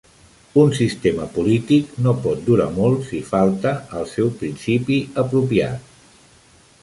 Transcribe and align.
Un 0.59 0.71
sistema 0.77 1.27
polític 1.35 1.91
no 2.05 2.13
pot 2.23 2.41
durar 2.47 2.67
molt 2.79 3.05
si 3.09 3.21
falta 3.27 3.73
el 4.01 4.09
seu 4.15 4.33
principi 4.41 4.97
apropiat. 5.25 5.93